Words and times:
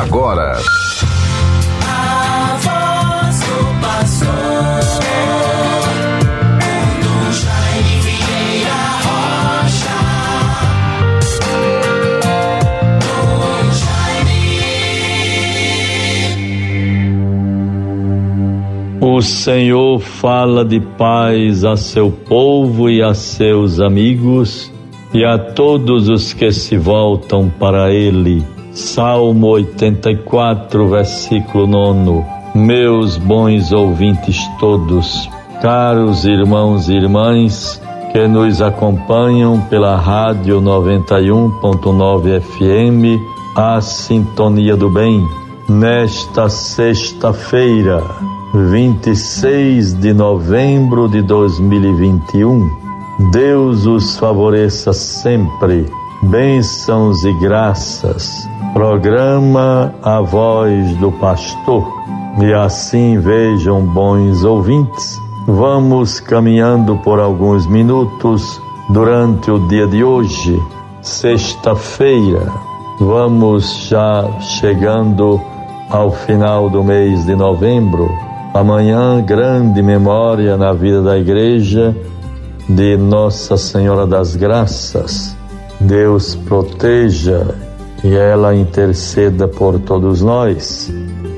agora. 0.00 0.58
A 1.86 2.56
voz 2.60 3.40
do 3.40 3.80
pastor. 3.80 4.74
O 19.00 19.20
Senhor 19.20 20.00
fala 20.00 20.64
de 20.64 20.80
paz 20.80 21.62
a 21.64 21.76
seu 21.76 22.10
povo 22.10 22.90
e 22.90 23.02
a 23.02 23.14
seus 23.14 23.78
amigos 23.78 24.72
e 25.12 25.24
a 25.24 25.38
todos 25.38 26.08
os 26.08 26.32
que 26.32 26.50
se 26.50 26.76
voltam 26.76 27.48
para 27.48 27.92
Ele. 27.92 28.53
Salmo 28.74 29.50
84, 29.50 30.88
versículo 30.88 31.64
9. 31.64 32.24
Meus 32.56 33.16
bons 33.16 33.70
ouvintes 33.70 34.36
todos, 34.58 35.30
caros 35.62 36.24
irmãos 36.24 36.88
e 36.88 36.94
irmãs 36.94 37.80
que 38.12 38.26
nos 38.26 38.60
acompanham 38.60 39.60
pela 39.70 39.94
Rádio 39.96 40.60
91.9 40.60 42.40
FM, 42.40 43.22
a 43.56 43.80
Sintonia 43.80 44.76
do 44.76 44.90
Bem, 44.90 45.24
nesta 45.68 46.48
sexta-feira, 46.48 48.02
26 48.54 49.94
de 49.94 50.12
novembro 50.12 51.08
de 51.08 51.22
2021. 51.22 52.68
Deus 53.30 53.86
os 53.86 54.16
favoreça 54.16 54.92
sempre. 54.92 55.86
Bênçãos 56.24 57.22
e 57.24 57.32
graças. 57.34 58.48
Programa 58.72 59.94
A 60.02 60.20
Voz 60.20 60.96
do 60.96 61.12
Pastor. 61.12 61.86
E 62.40 62.52
assim 62.52 63.18
vejam, 63.18 63.82
bons 63.82 64.42
ouvintes, 64.42 65.20
vamos 65.46 66.20
caminhando 66.20 66.96
por 66.98 67.20
alguns 67.20 67.66
minutos 67.66 68.60
durante 68.88 69.50
o 69.50 69.68
dia 69.68 69.86
de 69.86 70.02
hoje, 70.02 70.60
sexta-feira. 71.02 72.50
Vamos 72.98 73.88
já 73.88 74.24
chegando 74.40 75.40
ao 75.90 76.10
final 76.10 76.70
do 76.70 76.82
mês 76.82 77.26
de 77.26 77.36
novembro. 77.36 78.10
Amanhã, 78.54 79.22
grande 79.22 79.82
memória 79.82 80.56
na 80.56 80.72
vida 80.72 81.02
da 81.02 81.18
igreja 81.18 81.94
de 82.68 82.96
Nossa 82.96 83.56
Senhora 83.58 84.06
das 84.06 84.34
Graças. 84.34 85.43
Deus 85.84 86.34
proteja 86.34 87.54
e 88.02 88.14
ela 88.14 88.54
interceda 88.54 89.46
por 89.46 89.78
todos 89.78 90.22
nós. 90.22 90.92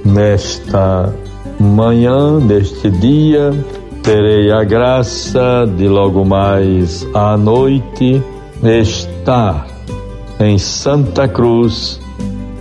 Nesta 0.05 1.13
manhã, 1.59 2.39
neste 2.39 2.91
dia, 2.91 3.51
terei 4.03 4.53
a 4.53 4.63
graça 4.63 5.67
de 5.77 5.89
logo 5.89 6.25
mais 6.25 7.07
à 7.13 7.37
noite 7.37 8.23
estar 8.63 9.67
em 10.39 10.59
Santa 10.59 11.27
Cruz, 11.27 12.01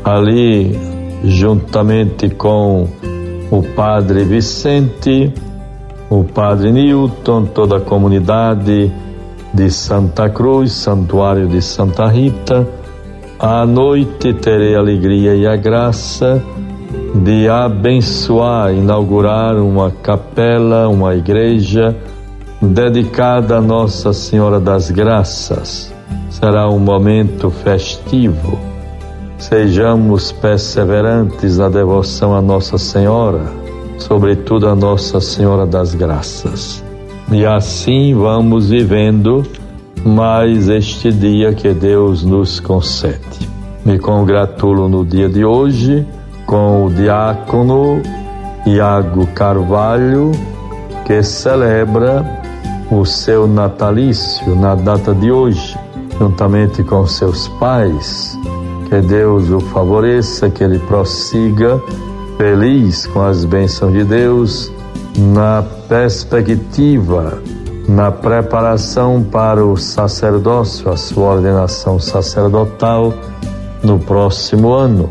ali 0.03 0.77
juntamente 1.23 2.29
com 2.29 2.87
o 3.51 3.61
Padre 3.75 4.23
Vicente, 4.23 5.31
o 6.09 6.23
Padre 6.23 6.71
Newton, 6.71 7.45
toda 7.45 7.77
a 7.77 7.81
comunidade 7.81 8.91
de 9.55 9.71
Santa 9.71 10.29
Cruz, 10.29 10.73
Santuário 10.73 11.47
de 11.47 11.61
Santa 11.61 12.07
Rita. 12.07 12.67
À 13.39 13.65
noite 13.65 14.33
terei 14.33 14.75
a 14.75 14.79
alegria 14.79 15.33
e 15.33 15.47
a 15.47 15.55
graça 15.55 16.43
de 17.15 17.47
abençoar, 17.47 18.73
inaugurar 18.73 19.55
uma 19.55 19.89
capela, 19.89 20.89
uma 20.89 21.15
igreja 21.15 21.95
dedicada 22.61 23.57
a 23.57 23.61
Nossa 23.61 24.11
Senhora 24.11 24.59
das 24.59 24.91
Graças. 24.91 25.93
Será 26.29 26.69
um 26.69 26.79
momento 26.79 27.49
festivo. 27.49 28.59
Sejamos 29.37 30.33
perseverantes 30.33 31.57
na 31.57 31.69
devoção 31.69 32.35
a 32.35 32.41
Nossa 32.41 32.77
Senhora, 32.77 33.45
sobretudo 33.97 34.67
a 34.67 34.75
Nossa 34.75 35.21
Senhora 35.21 35.65
das 35.65 35.95
Graças. 35.95 36.84
E 37.31 37.43
assim 37.43 38.13
vamos 38.13 38.69
vivendo 38.69 39.43
mais 40.05 40.69
este 40.69 41.11
dia 41.11 41.53
que 41.53 41.73
Deus 41.73 42.23
nos 42.23 42.59
concede. 42.59 43.49
Me 43.83 43.97
congratulo 43.97 44.87
no 44.87 45.03
dia 45.03 45.27
de 45.27 45.43
hoje 45.43 46.05
com 46.45 46.85
o 46.85 46.89
diácono 46.91 48.01
Iago 48.67 49.25
Carvalho, 49.27 50.31
que 51.05 51.23
celebra 51.23 52.23
o 52.91 53.03
seu 53.05 53.47
natalício 53.47 54.55
na 54.55 54.75
data 54.75 55.13
de 55.13 55.31
hoje, 55.31 55.75
juntamente 56.19 56.83
com 56.83 57.07
seus 57.07 57.47
pais. 57.59 58.37
Que 58.87 59.01
Deus 59.01 59.49
o 59.49 59.59
favoreça, 59.59 60.47
que 60.47 60.63
ele 60.63 60.77
prossiga 60.77 61.81
feliz 62.37 63.07
com 63.07 63.21
as 63.21 63.43
bênçãos 63.43 63.93
de 63.93 64.03
Deus 64.03 64.71
na 65.17 65.63
perspectiva, 65.87 67.41
na 67.87 68.11
preparação 68.11 69.23
para 69.23 69.65
o 69.65 69.77
sacerdócio, 69.77 70.89
a 70.89 70.97
sua 70.97 71.35
ordenação 71.35 71.99
sacerdotal 71.99 73.13
no 73.83 73.99
próximo 73.99 74.73
ano. 74.73 75.09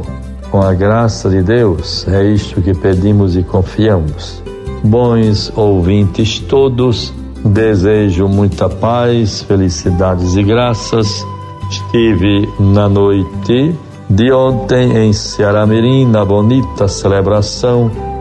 Com 0.51 0.61
a 0.61 0.73
graça 0.73 1.29
de 1.29 1.43
Deus, 1.43 2.07
é 2.07 2.25
isto 2.25 2.61
que 2.61 2.75
pedimos 2.75 3.37
e 3.37 3.43
confiamos. 3.43 4.43
Bons 4.85 5.53
ouvintes 5.57 6.39
todos, 6.39 7.13
desejo 7.45 8.29
muita 8.29 8.69
paz, 8.69 9.43
felicidades 9.43 10.37
e 10.37 10.43
graças. 10.43 11.25
Estive 11.71 12.49
na 12.61 12.89
noite 12.89 13.75
de 14.09 14.33
ontem 14.33 14.97
em 14.97 15.13
Ceará 15.13 15.67
Mirim, 15.67 16.07
na 16.07 16.25
bonita 16.25 16.87
celebração 16.87 18.14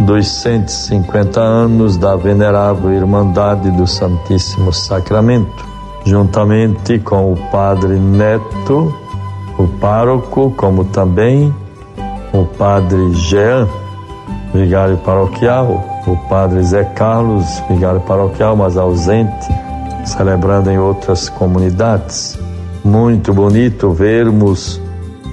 dos 0.00 0.28
150 0.28 1.40
anos 1.40 1.96
da 1.96 2.14
Venerável 2.14 2.92
Irmandade 2.92 3.70
do 3.72 3.86
Santíssimo 3.86 4.72
Sacramento, 4.72 5.66
juntamente 6.04 6.98
com 7.00 7.32
o 7.32 7.36
Padre 7.50 7.98
Neto, 7.98 8.94
o 9.58 9.66
pároco, 9.80 10.52
como 10.56 10.84
também 10.84 11.52
o 12.32 12.44
Padre 12.44 13.12
Jean, 13.14 13.68
vigário 14.54 14.96
paroquial, 14.98 15.84
o 16.06 16.16
Padre 16.28 16.62
Zé 16.62 16.84
Carlos, 16.84 17.62
vigário 17.68 18.00
paroquial, 18.00 18.56
mas 18.56 18.76
ausente, 18.76 19.48
celebrando 20.04 20.70
em 20.70 20.78
outras 20.78 21.28
comunidades. 21.28 22.38
Muito 22.84 23.34
bonito 23.34 23.90
vermos 23.90 24.80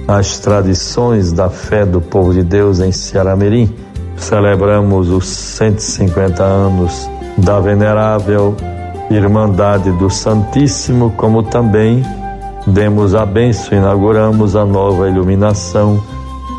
as 0.08 0.38
tradições 0.40 1.32
da 1.32 1.48
fé 1.48 1.86
do 1.86 2.00
povo 2.00 2.34
de 2.34 2.42
Deus 2.42 2.80
em 2.80 2.90
Ceará 2.90 3.36
Mirim 3.36 3.72
celebramos 4.16 5.08
os 5.10 5.26
150 5.26 6.42
anos 6.42 7.08
da 7.38 7.60
Venerável 7.60 8.56
Irmandade 9.10 9.92
do 9.92 10.10
Santíssimo, 10.10 11.12
como 11.16 11.42
também 11.42 12.02
demos 12.66 13.14
a 13.14 13.24
benção, 13.24 13.68
e 13.72 13.76
inauguramos 13.76 14.56
a 14.56 14.64
nova 14.64 15.08
iluminação 15.08 16.02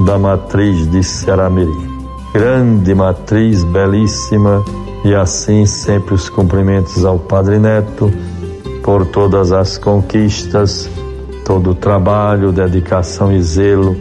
da 0.05 0.17
matriz 0.17 0.89
de 0.89 1.03
Ceramirim. 1.03 1.97
Grande 2.33 2.93
matriz, 2.95 3.63
belíssima, 3.63 4.63
e 5.03 5.13
assim 5.13 5.65
sempre 5.65 6.13
os 6.13 6.29
cumprimentos 6.29 7.03
ao 7.03 7.19
Padre 7.19 7.59
Neto 7.59 8.11
por 8.83 9.05
todas 9.05 9.51
as 9.51 9.77
conquistas, 9.77 10.89
todo 11.45 11.71
o 11.71 11.75
trabalho, 11.75 12.51
dedicação 12.51 13.31
e 13.31 13.41
zelo 13.41 13.95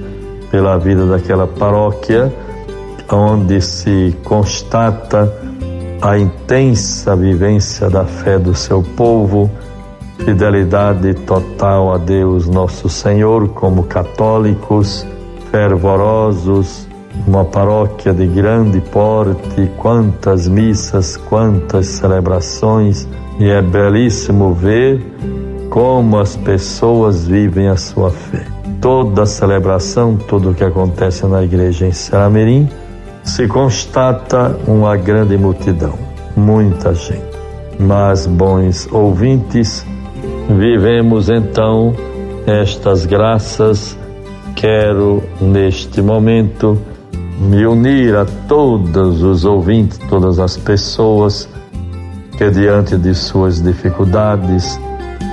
pela 0.50 0.76
vida 0.78 1.06
daquela 1.06 1.46
paróquia 1.46 2.32
onde 3.10 3.60
se 3.60 4.16
constata 4.24 5.32
a 6.00 6.18
intensa 6.18 7.16
vivência 7.16 7.88
da 7.88 8.04
fé 8.04 8.38
do 8.38 8.54
seu 8.54 8.82
povo, 8.82 9.50
fidelidade 10.18 11.14
total 11.14 11.94
a 11.94 11.98
Deus 11.98 12.48
nosso 12.48 12.88
Senhor, 12.88 13.48
como 13.48 13.84
católicos 13.84 15.06
fervorosos, 15.50 16.86
uma 17.26 17.44
paróquia 17.44 18.12
de 18.12 18.26
grande 18.26 18.80
porte, 18.80 19.70
quantas 19.78 20.46
missas, 20.46 21.16
quantas 21.16 21.86
celebrações, 21.86 23.08
e 23.38 23.48
é 23.48 23.62
belíssimo 23.62 24.52
ver 24.52 25.00
como 25.70 26.18
as 26.18 26.36
pessoas 26.36 27.26
vivem 27.26 27.68
a 27.68 27.76
sua 27.76 28.10
fé. 28.10 28.46
Toda 28.80 29.26
celebração, 29.26 30.16
tudo 30.16 30.50
o 30.50 30.54
que 30.54 30.64
acontece 30.64 31.26
na 31.26 31.42
igreja 31.42 31.86
em 31.86 31.92
Saramirim, 31.92 32.68
se 33.26 33.46
constata 33.46 34.56
uma 34.66 34.96
grande 34.96 35.36
multidão, 35.36 35.98
muita 36.34 36.94
gente. 36.94 37.36
Mas, 37.78 38.26
bons 38.26 38.88
ouvintes, 38.90 39.84
vivemos 40.48 41.28
então 41.28 41.94
estas 42.46 43.04
graças 43.04 43.98
quero 44.54 45.22
neste 45.40 46.00
momento 46.00 46.80
me 47.38 47.66
unir 47.66 48.16
a 48.16 48.24
todos 48.48 49.22
os 49.22 49.44
ouvintes, 49.44 49.98
todas 50.08 50.38
as 50.38 50.56
pessoas 50.56 51.46
que 52.38 52.50
diante 52.50 52.96
de 52.96 53.14
suas 53.14 53.60
dificuldades, 53.60 54.80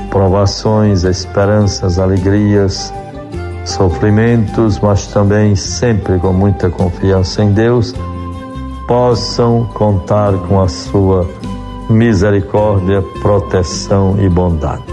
provações, 0.10 1.04
esperanças, 1.04 1.98
alegrias, 2.00 2.94
sofrimentos, 3.65 4.80
mas 4.80 5.07
também 5.07 5.56
sempre 5.56 6.19
com 6.19 6.33
muita 6.33 6.69
confiança 6.69 7.44
em 7.44 7.51
Deus, 7.51 7.94
possam 8.88 9.65
contar 9.74 10.33
com 10.48 10.62
a 10.62 10.68
sua 10.68 11.27
misericórdia, 11.89 13.01
proteção 13.21 14.18
e 14.19 14.27
bondade. 14.30 14.83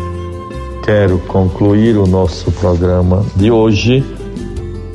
Quero 0.85 1.19
concluir 1.19 1.97
o 1.97 2.07
nosso 2.07 2.51
programa 2.53 3.25
de 3.37 3.51
hoje 3.51 4.05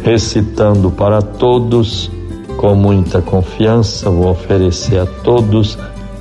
recitando 0.01 0.92
para 0.92 1.22
todos 1.22 2.12
com 2.57 2.75
muita 2.75 3.22
confiança, 3.22 4.10
vou 4.10 4.30
oferecer 4.30 5.00
a 5.00 5.06
todos 5.06 5.77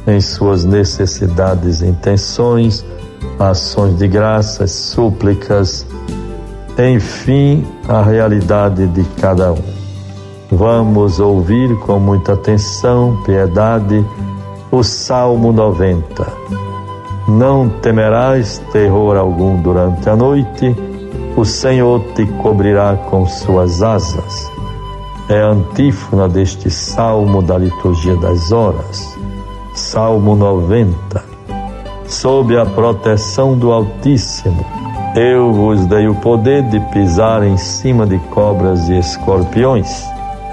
em 0.06 0.21
suas 0.21 0.65
necessidades, 0.65 1.83
intenções, 1.83 2.85
ações 3.39 3.97
de 3.97 4.09
graças, 4.09 4.71
súplicas, 4.71 5.87
enfim, 6.79 7.67
a 7.88 8.03
realidade 8.03 8.87
de 8.88 9.05
cada 9.21 9.53
um. 9.53 9.62
Vamos 10.50 11.21
ouvir 11.21 11.76
com 11.81 11.99
muita 11.99 12.35
atenção, 12.35 13.23
piedade, 13.25 14.05
o 14.71 14.82
Salmo 14.82 15.53
90. 15.53 16.26
Não 17.29 17.69
temerás 17.69 18.59
terror 18.73 19.17
algum 19.17 19.61
durante 19.62 20.09
a 20.09 20.17
noite, 20.17 20.76
o 21.37 21.44
Senhor 21.44 22.00
te 22.15 22.26
cobrirá 22.26 22.97
com 23.09 23.27
suas 23.27 23.82
asas. 23.82 24.53
É 25.29 25.41
a 25.41 25.49
antífona 25.49 26.29
deste 26.29 26.70
salmo 26.70 27.41
da 27.41 27.56
liturgia 27.56 28.17
das 28.17 28.53
horas. 28.53 29.17
Salmo 29.75 30.37
90. 30.37 31.25
Sob 32.06 32.56
a 32.56 32.67
proteção 32.67 33.56
do 33.56 33.73
Altíssimo, 33.73 34.65
eu 35.15 35.53
vos 35.53 35.87
dei 35.87 36.09
o 36.09 36.15
poder 36.15 36.63
de 36.65 36.81
pisar 36.93 37.43
em 37.43 37.57
cima 37.57 38.07
de 38.07 38.19
cobras 38.31 38.89
e 38.89 38.99
escorpiões. 38.99 40.05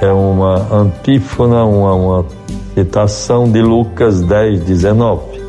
É 0.01 0.11
uma 0.11 0.55
antífona, 0.71 1.63
uma, 1.63 1.93
uma 1.93 2.25
citação 2.73 3.49
de 3.49 3.61
Lucas 3.61 4.21
10, 4.21 4.63
19. 4.65 5.41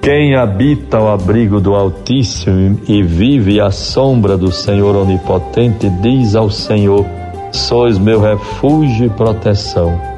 Quem 0.00 0.34
habita 0.34 0.96
ao 0.96 1.12
abrigo 1.12 1.60
do 1.60 1.74
Altíssimo 1.74 2.80
e 2.88 3.02
vive 3.02 3.60
à 3.60 3.70
sombra 3.70 4.36
do 4.36 4.50
Senhor 4.50 4.96
Onipotente, 4.96 5.88
diz 6.00 6.34
ao 6.34 6.50
Senhor: 6.50 7.04
Sois 7.52 7.98
meu 7.98 8.20
refúgio 8.20 9.06
e 9.06 9.10
proteção 9.10 10.10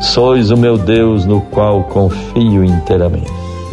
Sois 0.00 0.52
o 0.52 0.56
meu 0.56 0.78
Deus 0.78 1.26
no 1.26 1.40
qual 1.40 1.82
confio 1.84 2.64
inteiramente. 2.64 3.30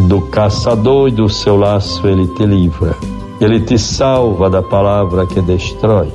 Do 0.07 0.21
caçador 0.21 1.09
e 1.09 1.11
do 1.11 1.29
seu 1.29 1.55
laço 1.55 2.05
ele 2.07 2.27
te 2.35 2.45
livra. 2.45 2.95
Ele 3.39 3.59
te 3.59 3.77
salva 3.77 4.49
da 4.49 4.61
palavra 4.61 5.25
que 5.25 5.41
destrói. 5.41 6.07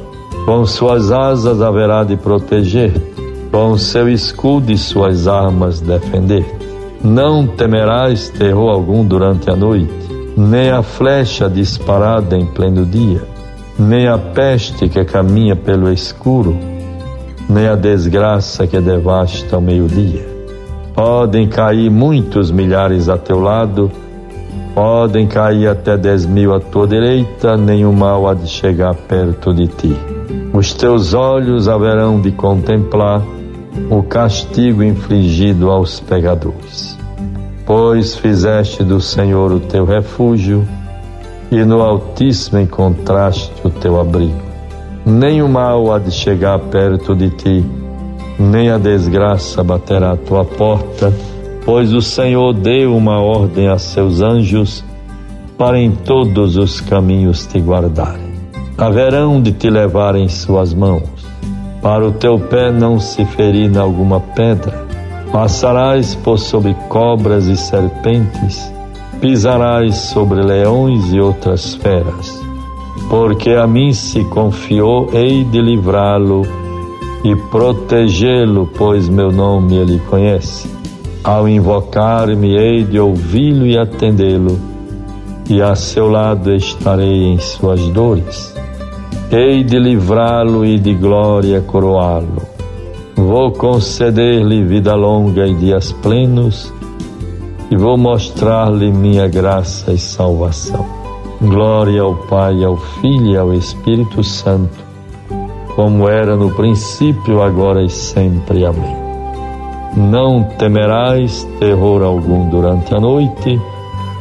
Com 0.46 0.64
suas 0.64 1.10
asas 1.10 1.60
haverá 1.60 2.02
de 2.04 2.16
proteger, 2.16 2.92
com 3.50 3.76
seu 3.76 4.08
escudo 4.08 4.72
e 4.72 4.78
suas 4.78 5.28
armas 5.28 5.80
defender. 5.80 6.46
Não 7.02 7.46
temerás 7.46 8.28
terror 8.28 8.70
algum 8.70 9.04
durante 9.04 9.50
a 9.50 9.56
noite, 9.56 9.92
nem 10.36 10.70
a 10.70 10.82
flecha 10.82 11.48
disparada 11.48 12.36
em 12.36 12.46
pleno 12.46 12.84
dia, 12.84 13.22
nem 13.78 14.06
a 14.08 14.18
peste 14.18 14.88
que 14.88 15.04
caminha 15.04 15.56
pelo 15.56 15.92
escuro 15.92 16.56
nem 17.50 17.66
a 17.66 17.74
desgraça 17.74 18.64
que 18.64 18.80
devasta 18.80 19.56
ao 19.56 19.60
meio-dia. 19.60 20.24
Podem 20.94 21.48
cair 21.48 21.90
muitos 21.90 22.52
milhares 22.52 23.08
a 23.08 23.18
teu 23.18 23.40
lado, 23.40 23.90
podem 24.74 25.26
cair 25.26 25.68
até 25.68 25.96
dez 25.96 26.26
mil 26.26 26.54
à 26.54 26.60
tua 26.60 26.86
direita, 26.86 27.56
nenhum 27.56 27.92
mal 27.92 28.28
há 28.28 28.34
de 28.34 28.46
chegar 28.46 28.94
perto 28.94 29.52
de 29.52 29.66
ti. 29.66 29.96
Os 30.52 30.74
teus 30.74 31.14
olhos 31.14 31.68
haverão 31.68 32.20
de 32.20 32.32
contemplar 32.32 33.22
o 33.90 34.02
castigo 34.02 34.82
infligido 34.82 35.70
aos 35.70 36.00
pecadores. 36.00 36.98
Pois 37.64 38.16
fizeste 38.16 38.82
do 38.82 39.00
Senhor 39.00 39.52
o 39.52 39.60
teu 39.60 39.84
refúgio, 39.84 40.66
e 41.50 41.64
no 41.64 41.82
Altíssimo 41.82 42.58
encontraste 42.60 43.52
o 43.64 43.70
teu 43.70 44.00
abrigo 44.00 44.50
nem 45.04 45.42
o 45.42 45.48
mal 45.48 45.92
há 45.92 45.98
de 45.98 46.10
chegar 46.10 46.58
perto 46.58 47.14
de 47.14 47.30
ti, 47.30 47.64
nem 48.38 48.70
a 48.70 48.78
desgraça 48.78 49.62
baterá 49.62 50.12
à 50.12 50.16
tua 50.16 50.44
porta, 50.44 51.12
pois 51.70 51.92
o 51.92 52.02
Senhor 52.02 52.52
deu 52.52 52.96
uma 52.96 53.20
ordem 53.20 53.68
a 53.68 53.78
seus 53.78 54.20
anjos 54.20 54.84
para 55.56 55.78
em 55.78 55.92
todos 55.92 56.56
os 56.56 56.80
caminhos 56.80 57.46
te 57.46 57.60
guardarem. 57.60 58.32
Haverão 58.76 59.40
de 59.40 59.52
te 59.52 59.70
levar 59.70 60.16
em 60.16 60.26
suas 60.26 60.74
mãos, 60.74 61.08
para 61.80 62.04
o 62.04 62.10
teu 62.10 62.40
pé 62.40 62.72
não 62.72 62.98
se 62.98 63.24
ferir 63.24 63.70
em 63.72 63.78
alguma 63.78 64.18
pedra. 64.18 64.84
Passarás 65.30 66.16
por 66.16 66.40
sobre 66.40 66.74
cobras 66.88 67.46
e 67.46 67.56
serpentes, 67.56 68.68
pisarás 69.20 69.96
sobre 69.96 70.42
leões 70.42 71.12
e 71.12 71.20
outras 71.20 71.76
feras 71.76 72.36
porque 73.08 73.50
a 73.50 73.66
mim 73.66 73.92
se 73.92 74.24
confiou, 74.24 75.08
hei 75.12 75.42
de 75.44 75.60
livrá-lo 75.60 76.42
e 77.24 77.34
protegê-lo, 77.50 78.70
pois 78.76 79.08
meu 79.08 79.32
nome 79.32 79.76
ele 79.76 80.00
conhece. 80.08 80.79
Ao 81.22 81.46
invocar-me, 81.46 82.56
hei 82.56 82.82
de 82.82 82.98
ouvi-lo 82.98 83.66
e 83.66 83.76
atendê-lo, 83.76 84.58
e 85.50 85.60
a 85.60 85.74
seu 85.74 86.08
lado 86.08 86.54
estarei 86.54 87.24
em 87.24 87.38
suas 87.38 87.80
dores. 87.88 88.54
Hei 89.30 89.62
de 89.62 89.78
livrá-lo 89.78 90.64
e 90.64 90.78
de 90.78 90.94
glória 90.94 91.60
coroá-lo. 91.60 92.40
Vou 93.14 93.52
conceder-lhe 93.52 94.64
vida 94.64 94.94
longa 94.94 95.46
e 95.46 95.54
dias 95.54 95.92
plenos, 95.92 96.72
e 97.70 97.76
vou 97.76 97.98
mostrar-lhe 97.98 98.90
minha 98.90 99.28
graça 99.28 99.92
e 99.92 99.98
salvação. 99.98 100.86
Glória 101.38 102.00
ao 102.00 102.16
Pai, 102.16 102.64
ao 102.64 102.78
Filho 102.78 103.32
e 103.32 103.36
ao 103.36 103.52
Espírito 103.52 104.24
Santo, 104.24 104.78
como 105.76 106.08
era 106.08 106.34
no 106.34 106.50
princípio, 106.54 107.42
agora 107.42 107.84
e 107.84 107.90
sempre. 107.90 108.64
Amém. 108.64 109.09
Não 109.96 110.44
temerás 110.44 111.44
terror 111.58 112.02
algum 112.02 112.48
durante 112.48 112.94
a 112.94 113.00
noite, 113.00 113.60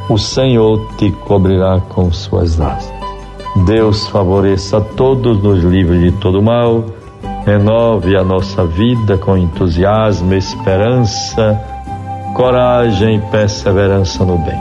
o 0.09 0.17
Senhor 0.17 0.95
te 0.97 1.11
cobrirá 1.11 1.79
com 1.89 2.11
suas 2.11 2.59
asas. 2.59 2.91
Deus 3.65 4.07
favoreça 4.07 4.77
a 4.77 4.81
todos, 4.81 5.41
nos 5.43 5.63
livre 5.63 5.99
de 5.99 6.11
todo 6.13 6.41
mal, 6.41 6.85
renove 7.45 8.15
a 8.15 8.23
nossa 8.23 8.65
vida 8.65 9.17
com 9.17 9.37
entusiasmo, 9.37 10.33
esperança, 10.33 11.59
coragem 12.35 13.17
e 13.17 13.21
perseverança 13.29 14.25
no 14.25 14.37
bem. 14.37 14.59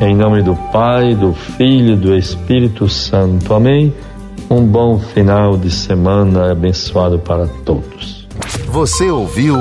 Em 0.00 0.14
nome 0.16 0.42
do 0.42 0.56
Pai, 0.72 1.14
do 1.14 1.32
Filho 1.32 1.94
e 1.94 1.96
do 1.96 2.16
Espírito 2.16 2.88
Santo. 2.88 3.54
Amém. 3.54 3.94
Um 4.50 4.64
bom 4.66 4.98
final 4.98 5.56
de 5.56 5.70
semana 5.70 6.50
abençoado 6.50 7.18
para 7.18 7.46
todos. 7.64 8.26
Você 8.66 9.10
ouviu 9.10 9.56